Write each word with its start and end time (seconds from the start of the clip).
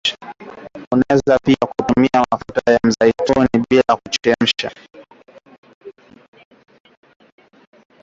Unaweza 0.91 1.39
pia 1.45 1.57
kutumia 1.77 2.25
mafuta 2.31 2.71
ya 2.71 2.79
mizeituni 2.83 3.49
bila 3.69 3.83
kuyachemsha 3.95 4.71